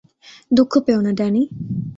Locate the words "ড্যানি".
1.11-1.41